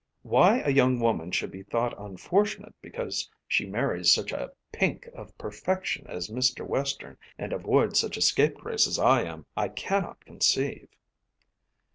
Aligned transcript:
"Why 0.23 0.61
a 0.61 0.71
young 0.71 0.99
woman 0.99 1.29
should 1.29 1.51
be 1.51 1.61
thought 1.61 1.93
unfortunate 1.95 2.73
because 2.81 3.29
she 3.47 3.67
marries 3.67 4.11
such 4.11 4.31
a 4.31 4.51
pink 4.71 5.05
of 5.13 5.37
perfection 5.37 6.07
as 6.07 6.27
Mr. 6.27 6.65
Western, 6.65 7.17
and 7.37 7.53
avoids 7.53 7.99
such 7.99 8.17
a 8.17 8.21
scapegrace 8.21 8.87
as 8.87 8.97
I 8.97 9.21
am, 9.25 9.45
I 9.55 9.67
cannot 9.67 10.25
conceive." 10.25 10.87